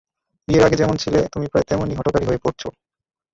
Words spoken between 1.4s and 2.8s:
প্রায় তেমনই হঠকারী হয়ে পড়ছ।